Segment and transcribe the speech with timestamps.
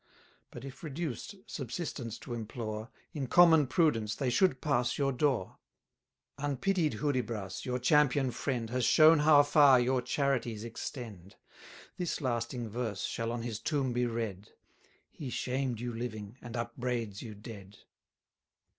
[0.49, 5.57] But if reduced, subsistence to implore, In common prudence they should pass your door.
[6.39, 11.35] Unpitied Hudibras, your champion friend, Has shown how far your charities extend.
[11.97, 14.49] This lasting verse shall on his tomb be read,
[15.11, 17.77] "He shamed you living, and upbraids you dead."